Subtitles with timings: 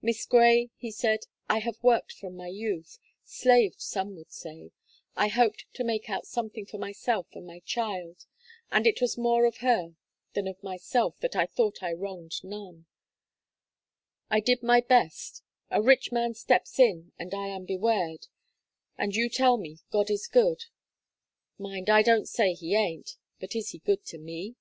[0.00, 4.72] "Miss Gray," he said, "I have worked from my youth slaved some would say;
[5.14, 8.26] I hoped to make out something for myself and my child,
[8.72, 9.94] and it was more of her
[10.32, 12.86] than of myself I thought I wronged none;
[14.28, 18.26] I did my best; a rich man steps in, and I am bewared
[18.98, 20.64] and you tell me God is good
[21.56, 24.56] mind, I don't say he aint but is he good to me?"